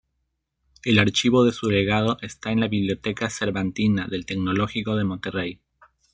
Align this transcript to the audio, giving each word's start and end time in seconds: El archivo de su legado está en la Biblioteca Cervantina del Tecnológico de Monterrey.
El 0.83 0.97
archivo 0.97 1.45
de 1.45 1.51
su 1.51 1.69
legado 1.69 2.17
está 2.23 2.51
en 2.51 2.59
la 2.59 2.67
Biblioteca 2.67 3.29
Cervantina 3.29 4.07
del 4.07 4.25
Tecnológico 4.25 4.95
de 4.95 5.03
Monterrey. 5.03 5.61